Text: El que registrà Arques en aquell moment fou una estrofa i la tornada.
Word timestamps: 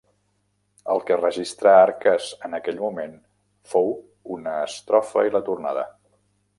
El 0.93 1.01
que 1.09 1.17
registrà 1.19 1.73
Arques 1.83 2.31
en 2.49 2.59
aquell 2.61 2.81
moment 2.87 3.15
fou 3.75 3.95
una 4.41 4.59
estrofa 4.73 5.31
i 5.31 5.39
la 5.39 5.47
tornada. 5.53 5.91